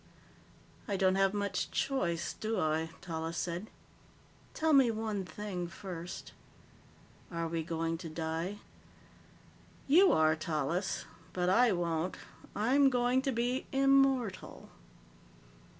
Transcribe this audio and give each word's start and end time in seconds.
"I 0.87 0.97
don't 0.97 1.13
have 1.13 1.31
much 1.31 1.69
choice, 1.69 2.33
do 2.33 2.59
I?" 2.59 2.89
Tallis 3.01 3.37
said. 3.37 3.69
"Tell 4.55 4.73
me 4.73 4.89
one 4.89 5.25
thing 5.25 5.67
first: 5.67 6.31
Are 7.31 7.47
we 7.47 7.61
going 7.61 7.99
to 7.99 8.09
die?" 8.09 8.61
"You 9.87 10.11
are, 10.11 10.35
Tallis. 10.35 11.05
But 11.33 11.49
I 11.49 11.71
won't. 11.71 12.17
I'm 12.55 12.89
going 12.89 13.21
to 13.21 13.31
be 13.31 13.67
immortal." 13.71 14.69